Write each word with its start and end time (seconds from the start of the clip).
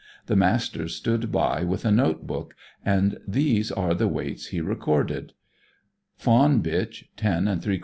The 0.25 0.35
Master 0.35 0.87
stood 0.87 1.31
by 1.31 1.63
with 1.63 1.85
a 1.85 1.91
note 1.91 2.25
book, 2.25 2.55
and 2.83 3.19
these 3.27 3.71
are 3.71 3.93
the 3.93 4.07
weights 4.07 4.47
he 4.47 4.59
recorded: 4.59 5.33
Fawn 6.17 6.63
bitch 6.63 7.03
10 7.17 7.45
3/4 7.45 7.59
lbs. 7.61 7.79